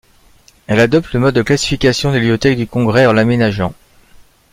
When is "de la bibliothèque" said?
2.09-2.57